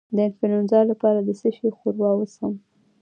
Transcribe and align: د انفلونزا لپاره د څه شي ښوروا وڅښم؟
د 0.15 0.17
انفلونزا 0.27 0.79
لپاره 0.91 1.19
د 1.27 1.29
څه 1.39 1.49
شي 1.55 1.67
ښوروا 1.77 2.11
وڅښم؟ 2.15 2.53